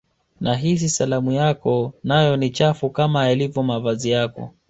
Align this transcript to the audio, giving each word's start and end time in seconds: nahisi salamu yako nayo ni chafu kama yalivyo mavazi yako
nahisi 0.39 0.89
salamu 0.89 1.31
yako 1.31 1.93
nayo 2.03 2.37
ni 2.37 2.49
chafu 2.49 2.89
kama 2.89 3.27
yalivyo 3.27 3.63
mavazi 3.63 4.11
yako 4.11 4.51